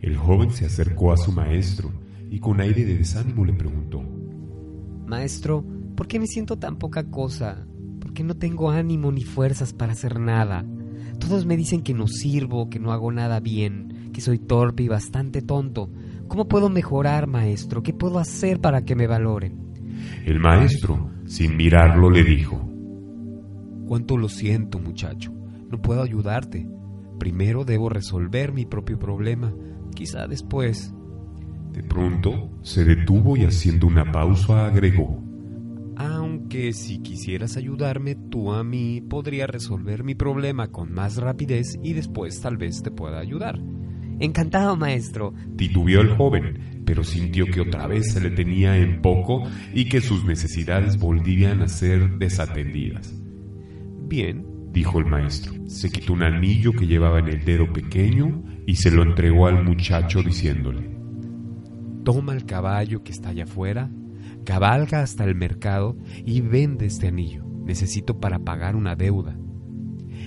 [0.00, 1.92] El joven se acercó a su maestro
[2.30, 4.02] y con aire de desánimo le preguntó,
[5.06, 5.64] Maestro,
[5.96, 7.66] ¿por qué me siento tan poca cosa?
[8.00, 10.64] ¿Por qué no tengo ánimo ni fuerzas para hacer nada?
[11.18, 14.88] Todos me dicen que no sirvo, que no hago nada bien, que soy torpe y
[14.88, 15.90] bastante tonto.
[16.28, 17.82] ¿Cómo puedo mejorar, maestro?
[17.82, 19.58] ¿Qué puedo hacer para que me valoren?
[20.24, 22.64] El maestro, sin mirarlo, le dijo,
[23.86, 25.32] Cuánto lo siento, muchacho.
[25.70, 26.66] No puedo ayudarte.
[27.18, 29.54] Primero debo resolver mi propio problema.
[29.94, 30.92] Quizá después.
[31.72, 35.20] De pronto se detuvo y haciendo una pausa agregó,
[35.96, 41.92] Aunque si quisieras ayudarme tú a mí, podría resolver mi problema con más rapidez y
[41.92, 43.60] después tal vez te pueda ayudar.
[44.20, 45.34] Encantado, maestro.
[45.56, 49.42] Titubeó el joven, pero sintió que otra vez se le tenía en poco
[49.72, 53.12] y que sus necesidades volvían a ser desatendidas.
[54.06, 55.54] Bien, dijo el maestro.
[55.66, 59.64] Se quitó un anillo que llevaba en el dedo pequeño y se lo entregó al
[59.64, 60.94] muchacho diciéndole,
[62.04, 63.90] toma el caballo que está allá afuera,
[64.44, 67.44] cabalga hasta el mercado y vende este anillo.
[67.64, 69.38] Necesito para pagar una deuda.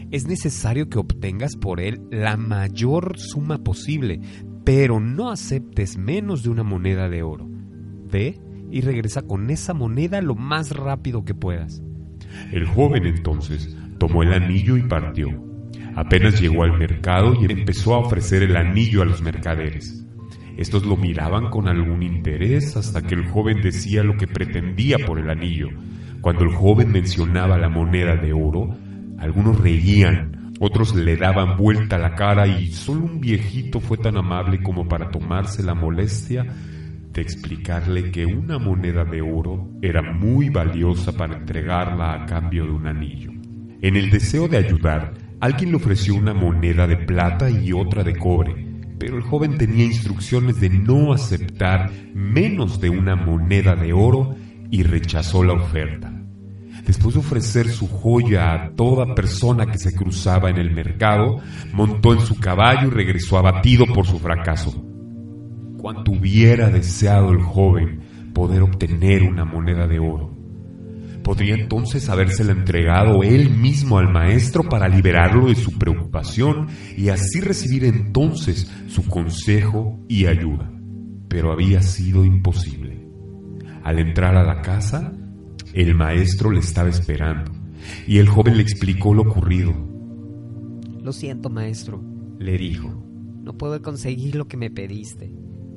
[0.09, 4.21] Es necesario que obtengas por él la mayor suma posible,
[4.63, 7.47] pero no aceptes menos de una moneda de oro.
[8.09, 8.39] Ve
[8.71, 11.83] y regresa con esa moneda lo más rápido que puedas.
[12.51, 15.46] El joven entonces tomó el anillo y partió.
[15.97, 20.05] Apenas llegó al mercado y empezó a ofrecer el anillo a los mercaderes.
[20.55, 25.17] Estos lo miraban con algún interés hasta que el joven decía lo que pretendía por
[25.17, 25.69] el anillo.
[26.21, 28.77] Cuando el joven mencionaba la moneda de oro,
[29.17, 34.61] algunos reían, otros le daban vuelta la cara y solo un viejito fue tan amable
[34.61, 36.45] como para tomarse la molestia
[37.11, 42.71] de explicarle que una moneda de oro era muy valiosa para entregarla a cambio de
[42.71, 43.31] un anillo.
[43.81, 48.15] En el deseo de ayudar, alguien le ofreció una moneda de plata y otra de
[48.15, 48.55] cobre,
[48.99, 54.35] pero el joven tenía instrucciones de no aceptar menos de una moneda de oro
[54.71, 56.13] y rechazó la oferta.
[56.85, 61.41] Después de ofrecer su joya a toda persona que se cruzaba en el mercado,
[61.73, 64.71] montó en su caballo y regresó abatido por su fracaso.
[65.77, 70.31] Cuanto hubiera deseado el joven poder obtener una moneda de oro.
[71.27, 77.41] Podría entonces habérsela entregado él mismo al maestro para liberarlo de su preocupación y así
[77.41, 80.71] recibir entonces su consejo y ayuda.
[81.27, 83.05] Pero había sido imposible.
[83.83, 85.11] Al entrar a la casa,
[85.73, 87.51] el maestro le estaba esperando
[88.07, 89.73] y el joven le explicó lo ocurrido.
[91.03, 92.01] Lo siento, maestro,
[92.39, 93.03] le dijo.
[93.41, 95.33] No puedo conseguir lo que me pediste.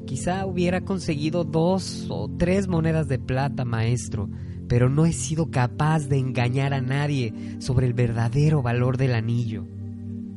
[0.07, 4.31] Quizá hubiera conseguido dos o tres monedas de plata, maestro,
[4.71, 9.67] pero no he sido capaz de engañar a nadie sobre el verdadero valor del anillo.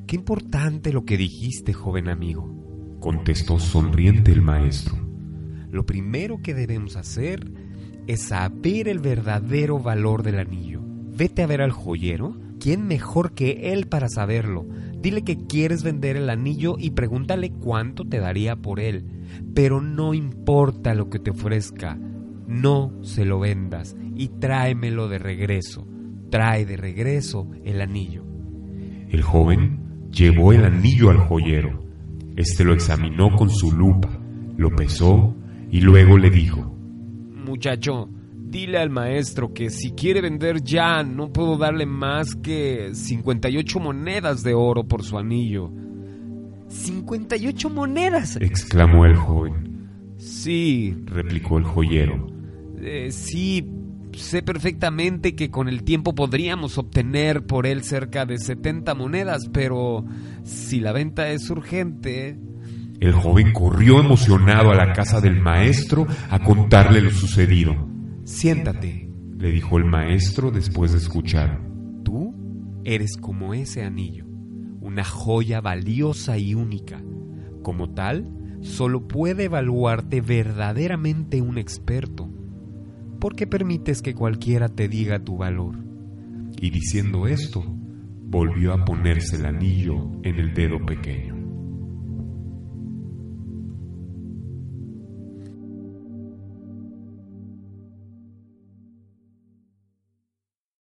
[0.08, 4.96] Qué importante lo que dijiste, joven amigo, contestó sonriente el maestro.
[5.70, 7.48] Lo primero que debemos hacer
[8.08, 10.82] es saber el verdadero valor del anillo.
[10.84, 12.36] Vete a ver al joyero.
[12.60, 14.66] ¿Quién mejor que él para saberlo?
[15.00, 19.06] Dile que quieres vender el anillo y pregúntale cuánto te daría por él.
[19.54, 22.00] Pero no importa lo que te ofrezca,
[22.54, 25.88] no se lo vendas y tráemelo de regreso.
[26.30, 28.24] Trae de regreso el anillo.
[29.10, 31.84] El joven llevó el anillo al joyero.
[32.36, 34.10] Este lo examinó con su lupa,
[34.58, 35.36] lo pesó
[35.70, 36.76] y luego le dijo,
[37.46, 43.80] Muchacho, dile al maestro que si quiere vender ya no puedo darle más que 58
[43.80, 45.72] monedas de oro por su anillo.
[46.70, 48.38] ¿58 monedas?
[48.42, 49.90] exclamó el joven.
[50.18, 52.33] Sí, replicó el joyero.
[52.86, 53.66] Eh, sí,
[54.14, 60.06] sé perfectamente que con el tiempo podríamos obtener por él cerca de 70 monedas, pero
[60.44, 62.38] si la venta es urgente...
[63.00, 67.76] El joven corrió emocionado a la casa del maestro a contarle lo sucedido.
[68.24, 71.60] Siéntate, le dijo el maestro después de escuchar.
[72.06, 72.34] Tú
[72.86, 74.26] eres como ese anillo,
[74.80, 77.02] una joya valiosa y única.
[77.62, 78.30] Como tal,
[78.62, 82.30] solo puede evaluarte verdaderamente un experto.
[83.24, 85.78] ¿Por qué permites que cualquiera te diga tu valor?
[86.60, 91.33] Y diciendo esto, volvió a ponerse el anillo en el dedo pequeño.